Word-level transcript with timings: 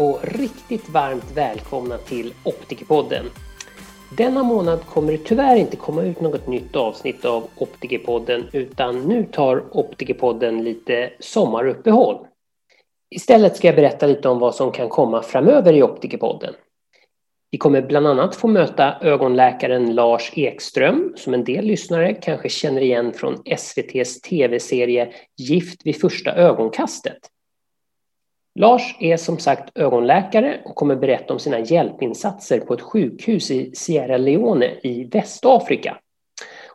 Och 0.00 0.20
riktigt 0.22 0.88
varmt 0.88 1.32
välkomna 1.34 1.98
till 1.98 2.34
Optikerpodden. 2.44 3.24
Denna 4.16 4.42
månad 4.42 4.86
kommer 4.86 5.12
det 5.12 5.18
tyvärr 5.18 5.56
inte 5.56 5.76
komma 5.76 6.02
ut 6.02 6.20
något 6.20 6.46
nytt 6.46 6.76
avsnitt 6.76 7.24
av 7.24 7.48
Optikerpodden 7.56 8.48
utan 8.52 9.02
nu 9.02 9.24
tar 9.24 9.76
Optikerpodden 9.76 10.64
lite 10.64 11.10
sommaruppehåll. 11.18 12.26
Istället 13.10 13.56
ska 13.56 13.68
jag 13.68 13.76
berätta 13.76 14.06
lite 14.06 14.28
om 14.28 14.38
vad 14.38 14.54
som 14.54 14.72
kan 14.72 14.88
komma 14.88 15.22
framöver 15.22 15.72
i 15.72 15.82
Optikerpodden. 15.82 16.54
Vi 17.50 17.58
kommer 17.58 17.82
bland 17.82 18.06
annat 18.06 18.36
få 18.36 18.48
möta 18.48 18.96
ögonläkaren 19.00 19.94
Lars 19.94 20.32
Ekström 20.34 21.12
som 21.16 21.34
en 21.34 21.44
del 21.44 21.64
lyssnare 21.64 22.14
kanske 22.14 22.48
känner 22.48 22.80
igen 22.80 23.12
från 23.12 23.42
SVTs 23.44 24.20
tv-serie 24.20 25.12
Gift 25.36 25.86
vid 25.86 26.00
första 26.00 26.34
ögonkastet. 26.34 27.18
Lars 28.54 28.96
är 29.00 29.16
som 29.16 29.38
sagt 29.38 29.78
ögonläkare 29.78 30.60
och 30.64 30.74
kommer 30.74 30.96
berätta 30.96 31.32
om 31.32 31.38
sina 31.38 31.60
hjälpinsatser 31.60 32.60
på 32.60 32.74
ett 32.74 32.80
sjukhus 32.80 33.50
i 33.50 33.74
Sierra 33.74 34.16
Leone 34.16 34.66
i 34.82 35.04
Västafrika. 35.04 35.98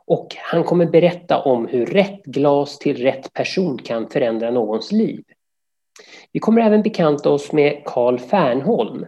Och 0.05 0.27
han 0.37 0.63
kommer 0.63 0.85
berätta 0.85 1.41
om 1.41 1.67
hur 1.67 1.85
rätt 1.85 2.23
glas 2.23 2.79
till 2.79 2.97
rätt 2.97 3.33
person 3.33 3.77
kan 3.77 4.09
förändra 4.09 4.51
någons 4.51 4.91
liv. 4.91 5.23
Vi 6.31 6.39
kommer 6.39 6.61
även 6.61 6.81
bekanta 6.81 7.29
oss 7.29 7.51
med 7.51 7.81
Carl 7.85 8.19
Fernholm. 8.19 9.05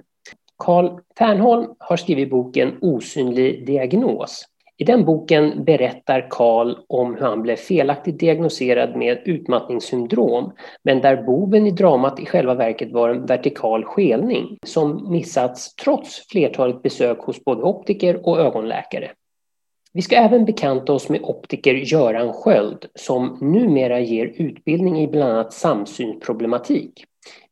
Carl 0.57 0.99
Fernholm 1.17 1.75
har 1.79 1.97
skrivit 1.97 2.29
boken 2.29 2.77
Osynlig 2.81 3.65
diagnos 3.65 4.45
i 4.77 4.83
den 4.83 5.05
boken 5.05 5.63
berättar 5.63 6.27
Karl 6.29 6.75
om 6.87 7.15
hur 7.15 7.21
han 7.21 7.41
blev 7.41 7.55
felaktigt 7.55 8.19
diagnoserad 8.19 8.95
med 8.95 9.21
utmattningssyndrom, 9.25 10.51
men 10.83 11.01
där 11.01 11.23
boven 11.23 11.67
i 11.67 11.71
dramat 11.71 12.19
i 12.19 12.25
själva 12.25 12.53
verket 12.53 12.91
var 12.91 13.09
en 13.09 13.25
vertikal 13.25 13.83
skelning 13.83 14.57
som 14.65 15.11
missats 15.11 15.75
trots 15.75 16.27
flertalet 16.27 16.81
besök 16.81 17.19
hos 17.19 17.43
både 17.43 17.61
optiker 17.61 18.27
och 18.27 18.39
ögonläkare. 18.39 19.11
Vi 19.93 20.01
ska 20.01 20.15
även 20.15 20.45
bekanta 20.45 20.93
oss 20.93 21.09
med 21.09 21.21
optiker 21.23 21.73
Göran 21.73 22.33
Sköld 22.33 22.85
som 22.95 23.37
numera 23.41 23.99
ger 23.99 24.25
utbildning 24.25 24.99
i 25.01 25.07
bland 25.07 25.31
annat 25.31 25.53
samsynsproblematik. 25.53 27.05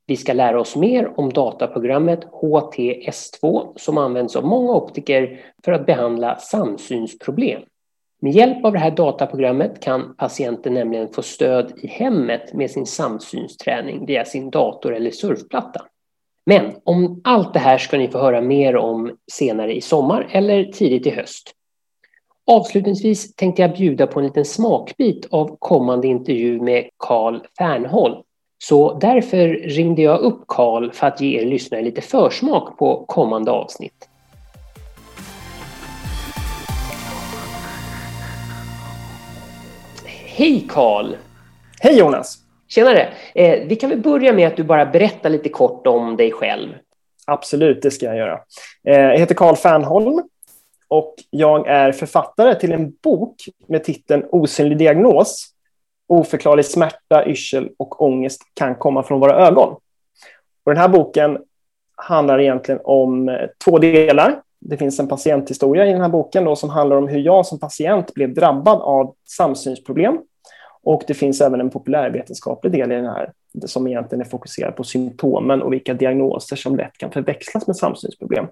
Vi 0.07 0.17
ska 0.17 0.33
lära 0.33 0.59
oss 0.59 0.75
mer 0.75 1.19
om 1.19 1.33
dataprogrammet 1.33 2.25
HTS2 2.25 3.73
som 3.75 3.97
används 3.97 4.35
av 4.35 4.45
många 4.45 4.73
optiker 4.73 5.41
för 5.65 5.71
att 5.71 5.85
behandla 5.85 6.35
samsynsproblem. 6.35 7.61
Med 8.21 8.33
hjälp 8.33 8.65
av 8.65 8.73
det 8.73 8.79
här 8.79 8.91
dataprogrammet 8.91 9.79
kan 9.79 10.15
patienten 10.15 10.73
nämligen 10.73 11.07
få 11.07 11.21
stöd 11.21 11.73
i 11.77 11.87
hemmet 11.87 12.53
med 12.53 12.71
sin 12.71 12.85
samsynsträning 12.85 14.05
via 14.05 14.25
sin 14.25 14.49
dator 14.49 14.95
eller 14.95 15.11
surfplatta. 15.11 15.85
Men 16.45 16.75
om 16.83 17.21
allt 17.23 17.53
det 17.53 17.59
här 17.59 17.77
ska 17.77 17.97
ni 17.97 18.07
få 18.07 18.17
höra 18.17 18.41
mer 18.41 18.75
om 18.75 19.17
senare 19.31 19.75
i 19.75 19.81
sommar 19.81 20.27
eller 20.31 20.63
tidigt 20.63 21.07
i 21.07 21.09
höst. 21.09 21.51
Avslutningsvis 22.51 23.35
tänkte 23.35 23.61
jag 23.61 23.73
bjuda 23.73 24.07
på 24.07 24.19
en 24.19 24.25
liten 24.25 24.45
smakbit 24.45 25.27
av 25.31 25.57
kommande 25.59 26.07
intervju 26.07 26.61
med 26.61 26.89
Carl 26.97 27.41
Fernholm 27.57 28.15
så 28.67 28.93
därför 28.93 29.47
ringde 29.47 30.01
jag 30.01 30.19
upp 30.19 30.43
Karl 30.47 30.91
för 30.91 31.07
att 31.07 31.21
ge 31.21 31.41
er 31.41 31.45
lyssnare 31.45 31.81
lite 31.81 32.01
försmak 32.01 32.77
på 32.77 33.05
kommande 33.07 33.51
avsnitt. 33.51 34.09
Hej 40.25 40.67
Karl! 40.69 41.15
Hej 41.79 41.99
Jonas! 41.99 42.37
Tjenare! 42.67 43.07
Eh, 43.35 43.67
vi 43.67 43.75
kan 43.75 43.89
väl 43.89 44.01
börja 44.01 44.33
med 44.33 44.47
att 44.47 44.57
du 44.57 44.63
bara 44.63 44.85
berättar 44.85 45.29
lite 45.29 45.49
kort 45.49 45.87
om 45.87 46.17
dig 46.17 46.31
själv. 46.31 46.69
Absolut, 47.27 47.81
det 47.81 47.91
ska 47.91 48.05
jag 48.05 48.17
göra. 48.17 48.39
Eh, 48.87 48.99
jag 48.99 49.19
heter 49.19 49.35
Karl 49.35 49.55
Fernholm 49.55 50.21
och 50.87 51.15
jag 51.29 51.67
är 51.67 51.91
författare 51.91 52.55
till 52.55 52.71
en 52.71 52.93
bok 53.03 53.35
med 53.67 53.83
titeln 53.83 54.25
Osynlig 54.31 54.77
diagnos 54.77 55.54
oförklarlig 56.07 56.65
smärta, 56.65 57.25
yrsel 57.25 57.69
och 57.77 58.01
ångest 58.01 58.41
kan 58.53 58.75
komma 58.75 59.03
från 59.03 59.19
våra 59.19 59.47
ögon. 59.47 59.73
Och 60.63 60.71
den 60.71 60.77
här 60.77 60.87
boken 60.87 61.37
handlar 61.95 62.41
egentligen 62.41 62.81
om 62.83 63.29
eh, 63.29 63.35
två 63.65 63.77
delar. 63.77 64.41
Det 64.59 64.77
finns 64.77 64.99
en 64.99 65.07
patienthistoria 65.07 65.85
i 65.85 65.91
den 65.91 66.01
här 66.01 66.09
boken 66.09 66.43
då, 66.43 66.55
som 66.55 66.69
handlar 66.69 66.97
om 66.97 67.07
hur 67.07 67.19
jag 67.19 67.45
som 67.45 67.59
patient 67.59 68.13
blev 68.13 68.33
drabbad 68.33 68.81
av 68.81 69.15
samsynsproblem. 69.25 70.19
Och 70.83 71.03
det 71.07 71.13
finns 71.13 71.41
även 71.41 71.59
en 71.59 71.69
populärvetenskaplig 71.69 72.71
del 72.71 72.91
i 72.91 72.95
den 72.95 73.05
här 73.05 73.31
som 73.65 73.87
egentligen 73.87 74.21
är 74.21 74.29
fokuserad 74.29 74.75
på 74.75 74.83
symptomen 74.83 75.61
och 75.61 75.73
vilka 75.73 75.93
diagnoser 75.93 76.55
som 76.55 76.75
lätt 76.75 76.97
kan 76.97 77.11
förväxlas 77.11 77.67
med 77.67 77.75
samsynsproblem. 77.75 78.47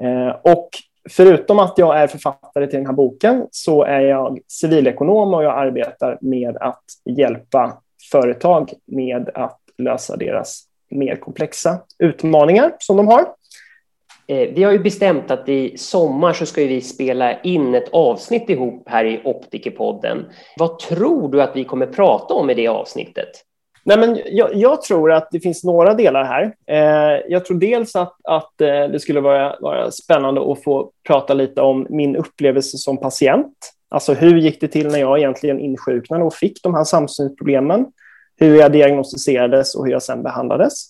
Eh, 0.00 0.36
och 0.42 0.68
förutom 1.10 1.58
att 1.58 1.78
jag 1.78 1.98
är 1.98 2.06
författare 2.06 2.66
till 2.66 2.78
den 2.78 2.86
här 2.86 2.92
boken 2.92 3.46
så 3.50 3.84
är 3.84 4.00
jag 4.00 4.38
civilekonom 4.48 5.34
och 5.34 5.44
jag 5.44 5.58
arbetar 5.58 6.18
med 6.20 6.56
att 6.56 6.84
hjälpa 7.04 7.82
företag 8.10 8.72
med 8.86 9.30
att 9.34 9.60
lösa 9.78 10.16
deras 10.16 10.64
mer 10.90 11.16
komplexa 11.16 11.78
utmaningar 11.98 12.72
som 12.78 12.96
de 12.96 13.08
har. 13.08 13.26
Eh, 14.26 14.48
vi 14.54 14.62
har 14.62 14.72
ju 14.72 14.78
bestämt 14.78 15.30
att 15.30 15.48
i 15.48 15.78
sommar 15.78 16.32
så 16.32 16.46
ska 16.46 16.60
vi 16.60 16.80
spela 16.80 17.40
in 17.40 17.74
ett 17.74 17.88
avsnitt 17.92 18.50
ihop 18.50 18.88
här 18.88 19.04
i 19.04 19.20
Optikerpodden. 19.24 20.26
Vad 20.56 20.78
tror 20.78 21.28
du 21.28 21.42
att 21.42 21.56
vi 21.56 21.64
kommer 21.64 21.86
prata 21.86 22.34
om 22.34 22.50
i 22.50 22.54
det 22.54 22.68
avsnittet? 22.68 23.30
Nej, 23.84 23.98
men 23.98 24.20
jag, 24.26 24.54
jag, 24.54 24.82
tror 24.82 25.12
att 25.12 25.28
det 25.30 25.40
finns 25.40 25.64
några 25.64 25.94
delar 25.94 26.24
här. 26.24 26.54
Eh, 26.66 27.20
jag 27.28 27.44
tror 27.44 27.58
dels 27.58 27.96
att, 27.96 28.16
att 28.24 28.60
eh, 28.60 28.84
det 28.88 29.00
skulle 29.00 29.20
vara, 29.20 29.56
vara 29.60 29.90
spännande 29.90 30.52
att 30.52 30.64
få 30.64 30.90
prata 31.06 31.34
lite 31.34 31.60
om 31.60 31.86
min 31.90 32.16
upplevelse 32.16 32.78
som 32.78 32.96
patient. 32.96 33.56
Alltså 33.88 34.14
hur 34.14 34.38
gick 34.38 34.60
det 34.60 34.68
till 34.68 34.88
när 34.88 34.98
jag 34.98 35.18
egentligen 35.18 35.60
insjuknade 35.60 36.24
och 36.24 36.34
fick 36.34 36.62
de 36.62 36.74
här 36.74 36.84
samsynsproblemen? 36.84 37.86
Hur 38.36 38.56
jag 38.56 38.72
diagnostiserades 38.72 39.74
och 39.74 39.84
hur 39.84 39.92
jag 39.92 40.02
sen 40.02 40.22
behandlades. 40.22 40.84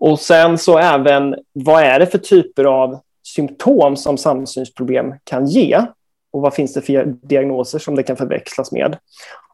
Och 0.00 0.20
sen 0.20 0.58
så 0.58 0.78
även 0.78 1.34
vad 1.52 1.82
är 1.82 1.98
det 1.98 2.06
för 2.06 2.18
typer 2.18 2.64
av 2.64 3.00
symptom 3.22 3.96
som 3.96 4.18
samsynsproblem 4.18 5.14
kan 5.24 5.46
ge? 5.46 5.82
Och 6.30 6.40
vad 6.40 6.54
finns 6.54 6.74
det 6.74 6.82
för 6.82 7.04
diagnoser 7.04 7.78
som 7.78 7.94
det 7.94 8.02
kan 8.02 8.16
förväxlas 8.16 8.72
med? 8.72 8.96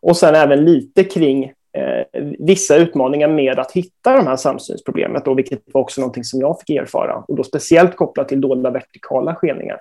Och 0.03 0.17
sen 0.17 0.35
även 0.35 0.65
lite 0.65 1.05
kring 1.05 1.53
Eh, 1.73 2.23
vissa 2.39 2.77
utmaningar 2.77 3.29
med 3.29 3.59
att 3.59 3.73
hitta 3.73 4.17
de 4.17 4.27
här 4.27 4.37
samsynsproblemet, 4.37 5.25
då, 5.25 5.35
vilket 5.35 5.63
var 5.67 5.81
också 5.81 6.01
någonting 6.01 6.25
som 6.25 6.41
jag 6.41 6.61
fick 6.61 6.71
erfara. 6.77 7.25
Och 7.29 7.37
då 7.37 7.45
speciellt 7.45 7.97
kopplat 7.97 8.29
till 8.29 8.41
dolda 8.41 8.71
vertikala 8.71 9.35
skeningar 9.35 9.81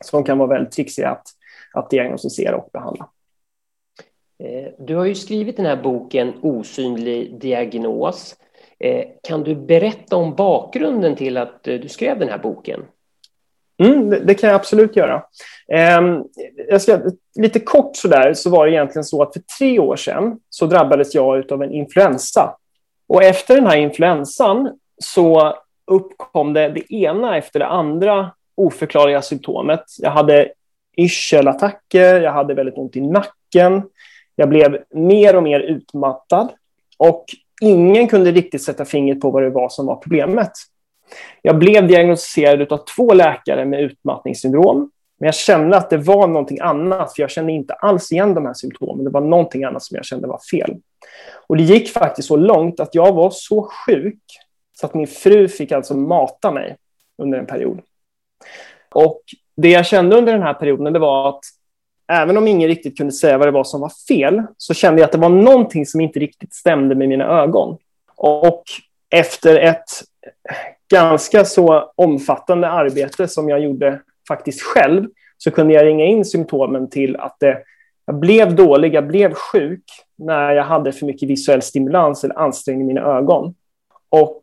som 0.00 0.24
kan 0.24 0.38
vara 0.38 0.48
väldigt 0.48 0.72
trixiga 0.72 1.10
att, 1.10 1.26
att 1.74 1.90
diagnostisera 1.90 2.56
och 2.56 2.70
behandla. 2.72 3.08
Eh, 4.38 4.72
du 4.78 4.96
har 4.96 5.04
ju 5.04 5.14
skrivit 5.14 5.56
den 5.56 5.66
här 5.66 5.82
boken 5.82 6.32
Osynlig 6.42 7.40
diagnos. 7.40 8.36
Eh, 8.78 9.04
kan 9.22 9.42
du 9.42 9.54
berätta 9.54 10.16
om 10.16 10.34
bakgrunden 10.34 11.16
till 11.16 11.36
att 11.36 11.62
du 11.62 11.88
skrev 11.88 12.18
den 12.18 12.28
här 12.28 12.38
boken? 12.38 12.84
Mm, 13.82 14.10
det, 14.10 14.18
det, 14.18 14.34
kan 14.34 14.50
jag 14.50 14.56
absolut 14.56 14.96
göra. 14.96 15.22
Eh, 15.72 16.00
jag 16.68 16.82
ska, 16.82 17.00
lite 17.34 17.60
kort 17.60 17.96
så 17.96 18.08
där 18.08 18.34
så 18.34 18.50
var 18.50 18.66
det 18.66 18.72
egentligen 18.72 19.04
så 19.04 19.22
att 19.22 19.32
för 19.32 19.42
tre 19.58 19.78
år 19.78 19.96
sedan 19.96 20.38
så 20.50 20.66
drabbades 20.66 21.14
jag 21.14 21.52
av 21.52 21.62
en 21.62 21.72
influensa. 21.72 22.56
Och 23.06 23.22
efter 23.22 23.54
den 23.54 23.66
här 23.66 23.76
influensan 23.76 24.70
så 24.98 25.56
uppkom 25.86 26.52
det 26.52 26.68
det 26.68 26.94
ena 26.94 27.36
efter 27.36 27.58
det 27.58 27.66
andra 27.66 28.30
oförklarliga 28.54 29.22
symptomet. 29.22 29.84
Jag 29.98 30.10
hade 30.10 30.52
yrselattacker, 30.96 32.20
jag 32.20 32.32
hade 32.32 32.54
väldigt 32.54 32.78
ont 32.78 32.96
i 32.96 33.00
nacken, 33.00 33.82
jag 34.36 34.48
blev 34.48 34.78
mer 34.90 35.36
och 35.36 35.42
mer 35.42 35.60
utmattad 35.60 36.48
och 36.98 37.24
ingen 37.60 38.08
kunde 38.08 38.32
riktigt 38.32 38.62
sätta 38.62 38.84
fingret 38.84 39.20
på 39.20 39.30
vad 39.30 39.42
det 39.42 39.50
var 39.50 39.68
som 39.68 39.86
var 39.86 39.96
problemet. 39.96 40.52
Jag 41.42 41.58
blev 41.58 41.88
diagnostiserad 41.88 42.72
av 42.72 42.84
två 42.96 43.14
läkare 43.14 43.64
med 43.64 43.80
utmattningssyndrom. 43.80 44.90
Men 45.18 45.26
jag 45.26 45.34
kände 45.34 45.76
att 45.76 45.90
det 45.90 45.96
var 45.96 46.26
någonting 46.26 46.60
annat, 46.60 47.14
för 47.14 47.22
jag 47.22 47.30
kände 47.30 47.52
inte 47.52 47.74
alls 47.74 48.12
igen 48.12 48.34
de 48.34 48.46
här 48.46 48.54
symptomen. 48.54 49.04
Det 49.04 49.10
var 49.10 49.20
någonting 49.20 49.64
annat 49.64 49.82
som 49.82 49.96
jag 49.96 50.04
kände 50.04 50.28
var 50.28 50.40
fel. 50.50 50.76
Och 51.46 51.56
det 51.56 51.62
gick 51.62 51.90
faktiskt 51.90 52.28
så 52.28 52.36
långt 52.36 52.80
att 52.80 52.94
jag 52.94 53.12
var 53.12 53.30
så 53.30 53.70
sjuk 53.86 54.22
så 54.72 54.86
att 54.86 54.94
min 54.94 55.06
fru 55.06 55.48
fick 55.48 55.72
alltså 55.72 55.96
mata 55.96 56.52
mig 56.52 56.76
under 57.18 57.38
en 57.38 57.46
period. 57.46 57.80
Och 58.94 59.22
det 59.56 59.70
jag 59.70 59.86
kände 59.86 60.16
under 60.16 60.32
den 60.32 60.42
här 60.42 60.54
perioden 60.54 60.92
det 60.92 60.98
var 60.98 61.28
att 61.28 61.40
även 62.12 62.36
om 62.36 62.48
ingen 62.48 62.68
riktigt 62.68 62.96
kunde 62.96 63.12
säga 63.12 63.38
vad 63.38 63.48
det 63.48 63.52
var 63.52 63.64
som 63.64 63.80
var 63.80 63.92
fel, 64.08 64.42
så 64.56 64.74
kände 64.74 65.00
jag 65.00 65.06
att 65.06 65.12
det 65.12 65.18
var 65.18 65.28
någonting 65.28 65.86
som 65.86 66.00
inte 66.00 66.18
riktigt 66.18 66.54
stämde 66.54 66.94
med 66.94 67.08
mina 67.08 67.24
ögon. 67.24 67.78
Och 68.16 68.62
efter 69.10 69.56
ett 69.56 69.88
ganska 70.92 71.44
så 71.44 71.92
omfattande 71.94 72.68
arbete 72.68 73.28
som 73.28 73.48
jag 73.48 73.60
gjorde 73.60 74.00
faktiskt 74.28 74.62
själv 74.62 75.06
så 75.38 75.50
kunde 75.50 75.74
jag 75.74 75.86
ringa 75.86 76.04
in 76.04 76.24
symptomen 76.24 76.90
till 76.90 77.16
att 77.16 77.36
det, 77.40 77.62
jag 78.06 78.18
blev 78.18 78.54
dålig, 78.54 78.94
jag 78.94 79.06
blev 79.06 79.34
sjuk 79.34 79.84
när 80.18 80.52
jag 80.52 80.64
hade 80.64 80.92
för 80.92 81.06
mycket 81.06 81.28
visuell 81.28 81.62
stimulans 81.62 82.24
eller 82.24 82.38
ansträngning 82.38 82.84
i 82.84 82.88
mina 82.94 83.00
ögon. 83.00 83.54
Och 84.08 84.42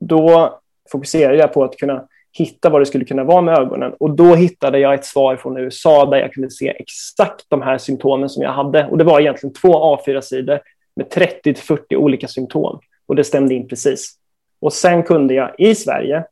då 0.00 0.58
fokuserade 0.92 1.38
jag 1.38 1.52
på 1.52 1.64
att 1.64 1.76
kunna 1.76 2.04
hitta 2.32 2.70
vad 2.70 2.80
det 2.80 2.86
skulle 2.86 3.04
kunna 3.04 3.24
vara 3.24 3.42
med 3.42 3.58
ögonen. 3.58 3.92
Och 4.00 4.10
då 4.10 4.34
hittade 4.34 4.78
jag 4.78 4.94
ett 4.94 5.04
svar 5.04 5.36
från 5.36 5.56
USA 5.56 6.06
där 6.06 6.18
jag 6.18 6.32
kunde 6.32 6.50
se 6.50 6.68
exakt 6.68 7.44
de 7.48 7.62
här 7.62 7.78
symptomen 7.78 8.28
som 8.28 8.42
jag 8.42 8.52
hade. 8.52 8.86
Och 8.86 8.98
det 8.98 9.04
var 9.04 9.20
egentligen 9.20 9.54
två 9.54 9.96
A4-sidor 9.96 10.60
med 10.96 11.06
30-40 11.06 11.94
olika 11.96 12.28
symptom. 12.28 12.80
Och 13.06 13.16
det 13.16 13.24
stämde 13.24 13.54
in 13.54 13.68
precis. 13.68 14.14
Och 14.60 14.72
sen 14.72 15.02
kunde 15.02 15.34
jag 15.34 15.54
i 15.58 15.74
Sverige 15.74 16.24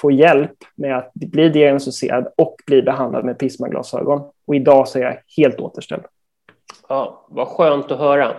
få 0.00 0.10
hjälp 0.10 0.56
med 0.74 0.98
att 0.98 1.14
bli 1.14 1.48
diagnostiserad 1.48 2.32
och 2.36 2.56
bli 2.66 2.82
behandlad 2.82 3.24
med 3.24 3.38
prismaglasögon. 3.38 4.22
Och 4.46 4.54
idag 4.54 4.88
så 4.88 4.98
är 4.98 5.02
jag 5.02 5.18
helt 5.36 5.60
återställd. 5.60 6.02
Ja, 6.88 7.26
vad 7.28 7.48
skönt 7.48 7.90
att 7.90 7.98
höra. 7.98 8.36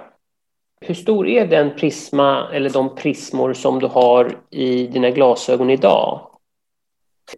Hur 0.82 0.96
stor 0.96 1.28
är 1.28 1.48
den 1.48 1.76
prisma 1.76 2.50
eller 2.54 2.70
de 2.70 2.96
prismor 2.96 3.54
som 3.54 3.80
du 3.80 3.88
har 3.88 4.32
i 4.50 4.88
dina 4.88 5.10
glasögon 5.10 5.70
idag? 5.70 6.20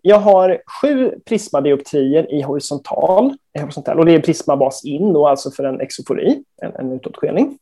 Jag 0.02 0.20
har 0.20 0.62
sju 0.82 1.20
prismadioptrier 1.26 2.34
i 2.34 2.42
horisontal, 2.42 3.34
i 3.54 3.60
horisontal 3.60 4.00
och 4.00 4.06
det 4.06 4.16
är 4.16 4.20
prismabas 4.20 4.86
in, 4.86 5.14
då, 5.14 5.28
alltså 5.28 5.52
för 5.52 5.64
en 5.64 5.82
exofori, 5.82 6.44
en, 6.62 6.76
en 6.76 6.92
utåtskelning. 6.92 7.58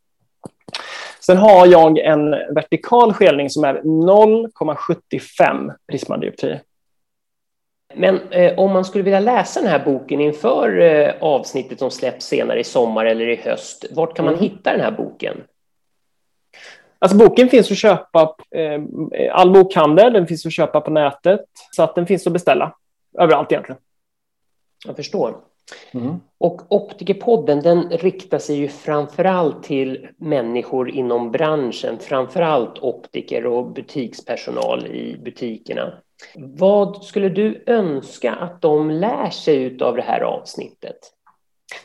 Sen 1.25 1.38
har 1.38 1.68
jag 1.68 1.98
en 1.98 2.30
vertikal 2.31 3.13
skelning 3.13 3.50
som 3.50 3.63
är 3.63 3.81
0,75 3.81 5.74
prismadioptrier. 5.88 6.62
Men 7.95 8.22
eh, 8.30 8.60
om 8.60 8.72
man 8.72 8.86
skulle 8.86 9.04
vilja 9.04 9.19
läsa 9.19 9.62
den 9.62 9.69
här 9.69 9.86
boken 9.86 10.22
inför 10.22 10.81
eh, 10.81 11.13
avsnittet 11.22 11.80
som 11.80 11.92
släpps 11.92 12.25
senare 12.25 12.60
i 12.60 12.63
sommar 12.63 13.06
eller 13.06 13.30
i 13.30 13.36
höst, 13.36 13.86
vart 13.92 14.16
kan 14.16 14.25
man 14.25 14.33
mm. 14.33 14.44
hitta 14.44 14.72
den 14.72 14.81
här 14.81 14.92
boken? 14.92 15.44
Alltså 17.00 17.18
boken 17.18 17.50
finns 17.50 17.71
att 17.71 17.78
köpa, 17.78 18.36
eh, 18.51 18.81
all 19.31 19.51
bokhandel, 19.51 20.13
den 20.13 20.28
finns 20.28 20.45
att 20.45 20.54
köpa 20.54 20.81
på 20.81 20.92
nätet, 20.92 21.45
så 21.71 21.83
att 21.83 21.95
den 21.95 22.06
finns 22.06 22.28
att 22.28 22.33
beställa 22.33 22.75
överallt 23.19 23.51
egentligen. 23.51 23.81
Jag 24.86 24.95
förstår. 24.95 25.38
Mm. 25.92 26.20
Och 26.38 26.62
Optikerpodden 26.72 27.62
den 27.62 27.90
riktar 27.90 28.40
sig 28.40 28.56
ju 28.56 28.68
framförallt 28.68 29.64
till 29.64 30.08
människor 30.18 30.90
inom 30.90 31.32
branschen, 31.32 32.00
framförallt 32.00 32.80
optiker 32.80 33.46
och 33.46 33.72
butikspersonal 33.72 34.88
i 34.88 35.18
butikerna. 35.24 35.94
Vad 36.36 37.04
skulle 37.04 37.30
du 37.30 37.64
önska 37.68 38.32
att 38.32 38.62
de 38.62 38.92
lär 38.92 39.30
sig 39.30 39.78
av 39.82 39.96
det 39.96 40.02
här 40.02 40.22
avsnittet? 40.22 40.98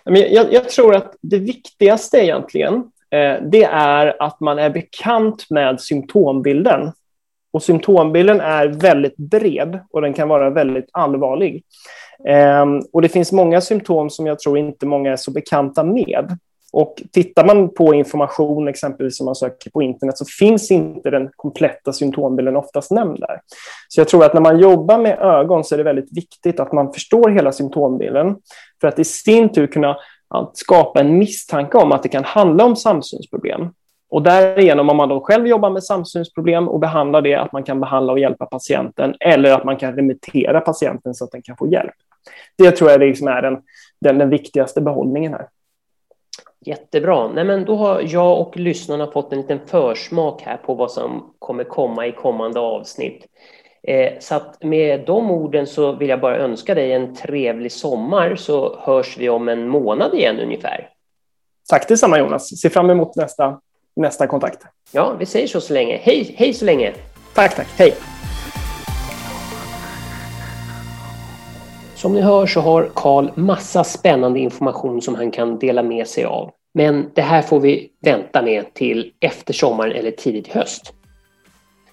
Jag, 0.04 0.52
jag 0.52 0.68
tror 0.68 0.96
att 0.96 1.16
det 1.22 1.38
viktigaste 1.38 2.18
egentligen, 2.18 2.74
eh, 3.10 3.42
det 3.42 3.64
är 3.72 4.22
att 4.22 4.40
man 4.40 4.58
är 4.58 4.70
bekant 4.70 5.50
med 5.50 5.80
symptombilden. 5.80 6.92
Och 7.52 7.62
symptombilden 7.62 8.40
är 8.40 8.68
väldigt 8.68 9.16
bred 9.16 9.80
och 9.90 10.02
den 10.02 10.14
kan 10.14 10.28
vara 10.28 10.50
väldigt 10.50 10.88
allvarlig. 10.92 11.64
Ehm, 12.28 12.80
och 12.92 13.02
det 13.02 13.08
finns 13.08 13.32
många 13.32 13.60
symptom 13.60 14.10
som 14.10 14.26
jag 14.26 14.38
tror 14.38 14.58
inte 14.58 14.86
många 14.86 15.12
är 15.12 15.16
så 15.16 15.30
bekanta 15.30 15.84
med. 15.84 16.38
Och 16.72 17.02
tittar 17.12 17.44
man 17.44 17.74
på 17.74 17.94
information, 17.94 18.68
exempelvis 18.68 19.16
som 19.16 19.26
man 19.26 19.34
söker 19.34 19.70
på 19.70 19.82
internet, 19.82 20.18
så 20.18 20.24
finns 20.38 20.70
inte 20.70 21.10
den 21.10 21.30
kompletta 21.36 21.92
symptombilden 21.92 22.56
oftast 22.56 22.90
nämnd 22.90 23.20
där. 23.20 23.40
Så 23.88 24.00
jag 24.00 24.08
tror 24.08 24.24
att 24.24 24.34
när 24.34 24.40
man 24.40 24.58
jobbar 24.58 24.98
med 24.98 25.18
ögon 25.18 25.64
så 25.64 25.74
är 25.74 25.76
det 25.76 25.84
väldigt 25.84 26.16
viktigt 26.16 26.60
att 26.60 26.72
man 26.72 26.92
förstår 26.92 27.30
hela 27.30 27.52
symptombilden 27.52 28.36
för 28.80 28.88
att 28.88 28.98
i 28.98 29.04
sin 29.04 29.48
tur 29.48 29.66
kunna 29.66 29.96
skapa 30.52 31.00
en 31.00 31.18
misstanke 31.18 31.78
om 31.78 31.92
att 31.92 32.02
det 32.02 32.08
kan 32.08 32.24
handla 32.24 32.64
om 32.64 32.76
samsynsproblem. 32.76 33.68
Och 34.10 34.22
därigenom, 34.22 34.90
om 34.90 34.96
man 34.96 35.08
då 35.08 35.20
själv 35.20 35.46
jobbar 35.46 35.70
med 35.70 35.84
samsynsproblem 35.84 36.68
och 36.68 36.80
behandlar 36.80 37.22
det, 37.22 37.34
att 37.34 37.52
man 37.52 37.62
kan 37.62 37.80
behandla 37.80 38.12
och 38.12 38.18
hjälpa 38.18 38.46
patienten 38.46 39.14
eller 39.20 39.52
att 39.52 39.64
man 39.64 39.76
kan 39.76 39.96
remittera 39.96 40.60
patienten 40.60 41.14
så 41.14 41.24
att 41.24 41.30
den 41.30 41.42
kan 41.42 41.56
få 41.56 41.68
hjälp. 41.68 41.94
Det 42.56 42.70
tror 42.70 42.90
jag 42.90 43.00
liksom 43.00 43.28
är 43.28 43.42
den, 43.42 43.62
den, 44.00 44.18
den 44.18 44.30
viktigaste 44.30 44.80
behållningen 44.80 45.32
här. 45.32 45.48
Jättebra. 46.66 47.28
Nej, 47.28 47.44
men 47.44 47.64
då 47.64 47.76
har 47.76 48.02
jag 48.06 48.40
och 48.40 48.56
lyssnarna 48.56 49.10
fått 49.10 49.32
en 49.32 49.40
liten 49.40 49.60
försmak 49.66 50.42
här 50.42 50.56
på 50.56 50.74
vad 50.74 50.90
som 50.90 51.34
kommer 51.38 51.64
komma 51.64 52.06
i 52.06 52.12
kommande 52.12 52.60
avsnitt. 52.60 53.26
Eh, 53.82 54.12
så 54.20 54.40
med 54.60 55.04
de 55.06 55.30
orden 55.30 55.66
så 55.66 55.92
vill 55.92 56.08
jag 56.08 56.20
bara 56.20 56.36
önska 56.36 56.74
dig 56.74 56.92
en 56.92 57.14
trevlig 57.14 57.72
sommar 57.72 58.36
så 58.36 58.80
hörs 58.80 59.18
vi 59.18 59.28
om 59.28 59.48
en 59.48 59.68
månad 59.68 60.14
igen 60.14 60.40
ungefär. 60.40 60.88
Tack 61.68 61.88
detsamma 61.88 62.18
Jonas. 62.18 62.60
Ser 62.60 62.68
fram 62.68 62.90
emot 62.90 63.16
nästa, 63.16 63.60
nästa 63.96 64.26
kontakt. 64.26 64.62
Ja, 64.92 65.16
vi 65.18 65.26
säger 65.26 65.46
så 65.46 65.60
så 65.60 65.72
länge. 65.72 65.96
Hej, 66.02 66.34
hej 66.38 66.52
så 66.52 66.64
länge. 66.64 66.92
Tack, 67.34 67.56
tack. 67.56 67.68
Hej. 67.78 67.94
Som 72.00 72.14
ni 72.14 72.20
hör 72.20 72.46
så 72.46 72.60
har 72.60 72.90
Karl 72.94 73.30
massa 73.34 73.84
spännande 73.84 74.40
information 74.40 75.02
som 75.02 75.14
han 75.14 75.30
kan 75.30 75.58
dela 75.58 75.82
med 75.82 76.06
sig 76.06 76.24
av. 76.24 76.50
Men 76.74 77.10
det 77.14 77.22
här 77.22 77.42
får 77.42 77.60
vi 77.60 77.90
vänta 78.02 78.42
med 78.42 78.74
till 78.74 79.12
efter 79.20 79.54
sommaren 79.54 79.92
eller 79.92 80.10
tidigt 80.10 80.48
i 80.48 80.50
höst. 80.52 80.92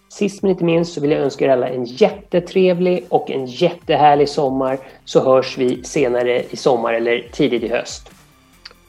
Sist 0.10 0.42
men 0.42 0.52
inte 0.52 0.64
minst 0.64 0.94
så 0.94 1.02
vill 1.02 1.12
jag 1.12 1.20
önska 1.20 1.46
er 1.46 1.50
alla 1.50 1.70
en 1.70 1.86
jättetrevlig 1.86 3.06
och 3.10 3.32
en 3.32 3.46
jättehärlig 3.46 4.30
sommar 4.30 4.78
så 5.06 5.24
hörs 5.24 5.58
vi 5.58 5.84
senare 5.84 6.44
i 6.50 6.56
sommar 6.56 6.94
eller 6.94 7.28
tidigt 7.32 7.64
i 7.64 7.68
höst. 7.68 8.10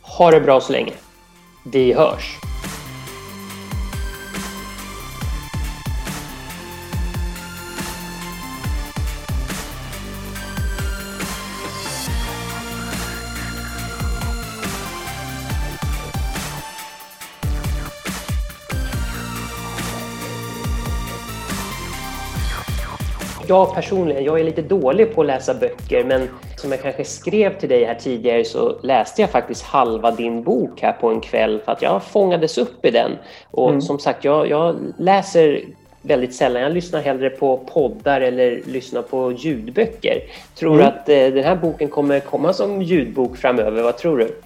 Ha 0.02 0.30
det 0.30 0.40
bra 0.40 0.60
så 0.60 0.72
länge. 0.72 0.92
Vi 1.72 1.92
hörs! 1.92 2.47
Jag 23.48 23.74
personligen, 23.74 24.24
jag 24.24 24.40
är 24.40 24.44
lite 24.44 24.62
dålig 24.62 25.14
på 25.14 25.20
att 25.20 25.26
läsa 25.26 25.54
böcker 25.54 26.04
men 26.04 26.28
som 26.56 26.70
jag 26.70 26.82
kanske 26.82 27.04
skrev 27.04 27.58
till 27.58 27.68
dig 27.68 27.84
här 27.84 27.94
tidigare 27.94 28.44
så 28.44 28.78
läste 28.82 29.20
jag 29.20 29.30
faktiskt 29.30 29.62
halva 29.62 30.10
din 30.10 30.42
bok 30.42 30.80
här 30.82 30.92
på 30.92 31.08
en 31.08 31.20
kväll 31.20 31.60
för 31.64 31.72
att 31.72 31.82
jag 31.82 32.02
fångades 32.02 32.58
upp 32.58 32.84
i 32.84 32.90
den. 32.90 33.10
Och 33.50 33.68
mm. 33.68 33.80
som 33.80 33.98
sagt, 33.98 34.24
jag, 34.24 34.48
jag 34.48 34.76
läser 34.98 35.64
väldigt 36.02 36.34
sällan. 36.34 36.62
Jag 36.62 36.72
lyssnar 36.72 37.00
hellre 37.00 37.30
på 37.30 37.56
poddar 37.56 38.20
eller 38.20 38.62
lyssnar 38.66 39.02
på 39.02 39.32
ljudböcker. 39.32 40.20
Tror 40.54 40.76
du 40.76 40.82
mm. 40.82 40.94
att 40.94 41.08
eh, 41.08 41.26
den 41.26 41.44
här 41.44 41.56
boken 41.56 41.88
kommer 41.88 42.20
komma 42.20 42.52
som 42.52 42.82
ljudbok 42.82 43.36
framöver? 43.36 43.82
Vad 43.82 43.96
tror 43.96 44.18
du? 44.18 44.40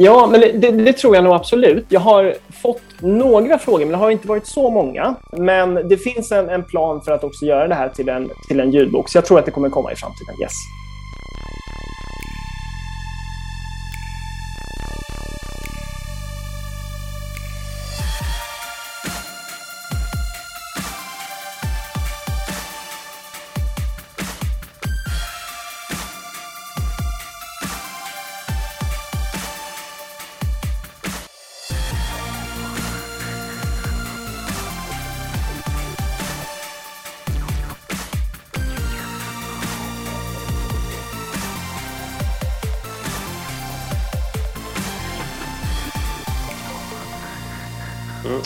Ja, 0.00 0.26
men 0.26 0.40
det, 0.40 0.70
det, 0.70 0.92
tror 0.92 1.14
jag 1.14 1.24
nog 1.24 1.32
absolut. 1.32 1.86
Jag 1.88 2.00
har 2.00 2.34
fått 2.62 2.82
några 3.00 3.58
frågor, 3.58 3.78
men 3.78 3.88
det 3.88 3.96
har 3.96 4.10
inte 4.10 4.28
varit 4.28 4.46
så 4.46 4.70
många. 4.70 5.14
Men 5.32 5.74
det 5.74 5.96
finns 5.96 6.32
en, 6.32 6.48
en 6.48 6.64
plan 6.64 7.00
för 7.00 7.12
att 7.12 7.24
också 7.24 7.44
göra 7.44 7.68
det 7.68 7.74
här 7.74 7.88
till 7.88 8.08
en, 8.08 8.30
till 8.48 8.60
en 8.60 8.70
ljudbok, 8.70 9.08
så 9.08 9.18
jag 9.18 9.24
tror 9.24 9.38
att 9.38 9.44
det 9.44 9.50
kommer 9.50 9.68
komma 9.68 9.92
i 9.92 9.96
framtiden. 9.96 10.34
Yes. 10.42 10.52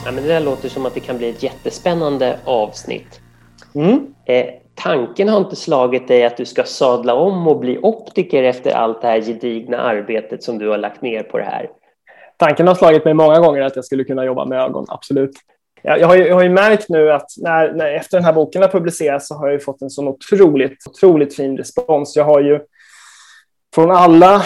Ja, 0.04 0.11
men 0.12 0.22
det 0.22 0.28
där 0.28 0.40
låter 0.40 0.68
som 0.68 0.87
att 0.87 0.94
det 0.94 1.00
kan 1.00 1.18
bli 1.18 1.30
ett 1.30 1.42
jättespännande 1.42 2.38
avsnitt. 2.44 3.20
Mm. 3.75 4.14
Eh, 4.26 4.46
tanken 4.75 5.28
har 5.28 5.38
inte 5.38 5.56
slagit 5.56 6.08
dig 6.08 6.25
att 6.25 6.37
du 6.37 6.44
ska 6.44 6.64
sadla 6.64 7.14
om 7.14 7.46
och 7.49 7.58
bli 7.58 7.78
optiker 7.82 8.42
efter 8.42 8.70
allt 8.70 9.02
det 9.02 9.08
här 9.08 9.20
gedigna 9.20 9.78
arbetet 9.78 10.42
som 10.42 10.58
du 10.58 10.68
har 10.68 10.78
lagt 10.78 11.02
ner 11.02 11.22
på 11.22 11.38
det 11.38 11.44
här? 11.44 11.70
Tanken 12.37 12.68
har 12.68 12.75
slagit 12.75 13.04
mig 13.04 13.14
många 13.14 13.40
gånger 13.40 13.62
att 13.62 13.76
jag 13.76 13.84
skulle 13.84 14.04
kunna 14.04 14.25
jobba 14.25 14.44
med 14.44 14.61
ögon, 14.61 14.87
absolut. 14.88 15.32
Jag, 15.82 16.00
jag, 16.00 16.06
har, 16.06 16.16
ju, 16.16 16.26
jag 16.26 16.34
har 16.34 16.42
ju 16.42 16.50
märkt 16.50 16.88
nu 16.88 17.12
att 17.12 17.30
när, 17.37 17.72
när, 17.72 17.92
efter 17.92 18.16
den 18.16 18.25
här 18.25 18.32
boken 18.32 18.62
har 18.62 18.68
publicerats 18.68 19.28
så 19.28 19.34
har 19.34 19.49
jag 19.49 19.62
fått 19.62 19.82
en 19.82 19.90
sån 19.90 20.08
otroligt, 20.08 20.87
otroligt 20.88 21.37
fin 21.37 21.56
respons. 21.56 22.16
Jag 22.16 22.25
har 22.25 22.40
ju 22.40 22.61
från 23.75 23.90
alla 23.90 24.42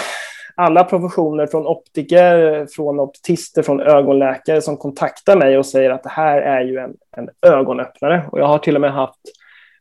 alla 0.56 0.84
professioner 0.84 1.46
från 1.46 1.66
optiker, 1.66 2.66
från 2.66 3.00
optister, 3.00 3.62
från 3.62 3.80
ögonläkare 3.80 4.62
som 4.62 4.76
kontaktar 4.76 5.36
mig 5.36 5.58
och 5.58 5.66
säger 5.66 5.90
att 5.90 6.02
det 6.02 6.08
här 6.08 6.40
är 6.40 6.60
ju 6.60 6.78
en, 6.78 6.94
en 7.16 7.28
ögonöppnare. 7.42 8.22
Och 8.32 8.40
jag 8.40 8.46
har 8.46 8.58
till 8.58 8.74
och 8.74 8.80
med 8.80 8.92
haft, 8.92 9.20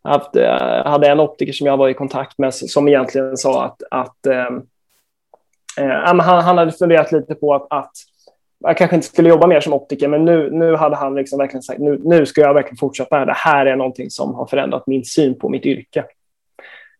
haft 0.03 0.35
äh, 0.35 0.85
hade 0.85 1.07
en 1.07 1.19
optiker 1.19 1.53
som 1.53 1.67
jag 1.67 1.77
var 1.77 1.89
i 1.89 1.93
kontakt 1.93 2.37
med 2.37 2.53
som 2.53 2.87
egentligen 2.87 3.37
sa 3.37 3.65
att, 3.65 3.83
att 3.91 4.25
äh, 4.25 4.47
äh, 5.85 5.99
han, 6.05 6.19
han 6.19 6.57
hade 6.57 6.71
funderat 6.71 7.11
lite 7.11 7.35
på 7.35 7.53
att, 7.53 7.67
att 7.69 7.91
jag 8.59 8.77
kanske 8.77 8.95
inte 8.95 9.07
skulle 9.07 9.29
jobba 9.29 9.47
mer 9.47 9.59
som 9.59 9.73
optiker, 9.73 10.07
men 10.07 10.25
nu, 10.25 10.49
nu 10.51 10.75
hade 10.75 10.95
han 10.95 11.15
liksom 11.15 11.39
verkligen 11.39 11.63
sagt 11.63 11.79
nu, 11.79 12.01
nu 12.03 12.25
ska 12.25 12.41
jag 12.41 12.53
verkligen 12.53 12.77
fortsätta. 12.77 13.25
Det 13.25 13.33
här 13.35 13.65
är 13.65 13.75
någonting 13.75 14.09
som 14.09 14.35
har 14.35 14.45
förändrat 14.45 14.87
min 14.87 15.05
syn 15.05 15.39
på 15.39 15.49
mitt 15.49 15.65
yrke. 15.65 16.05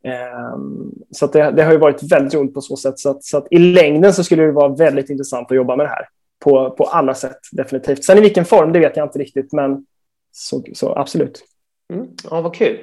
Ehm, 0.06 0.92
så 1.12 1.28
det, 1.28 1.52
det, 1.52 1.64
har 1.64 1.72
ju 1.72 1.78
varit 1.78 2.12
väldigt 2.12 2.34
roligt 2.34 2.54
på 2.54 2.62
så 2.62 2.76
sätt. 2.76 3.00
Så 3.00 3.10
att, 3.10 3.24
så 3.24 3.38
att, 3.38 3.48
i 3.52 3.58
längden 3.58 4.14
så 4.14 4.24
skulle 4.24 4.44
det 4.44 4.52
vara 4.52 4.76
väldigt 4.76 5.10
intressant 5.10 5.52
att 5.52 5.58
jobba 5.58 5.76
med 5.76 5.86
det 5.86 5.90
här 5.90 6.08
på, 6.44 6.72
på 6.72 6.84
alla 6.84 7.14
sätt, 7.14 7.40
definitivt. 7.52 8.04
Sen 8.04 8.18
i 8.18 8.22
vilken 8.22 8.46
form, 8.46 8.74
det 8.74 8.80
vet 8.80 8.98
jag 8.98 9.06
inte 9.06 9.20
riktigt, 9.20 9.54
men 9.54 9.86
så, 10.32 10.64
så 10.74 10.96
absolut. 10.96 11.44
Mm. 11.94 12.08
Ja, 12.32 12.42
vad 12.42 12.56
kul. 12.56 12.78